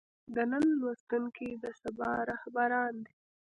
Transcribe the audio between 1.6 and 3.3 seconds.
د سبا رهبران دي.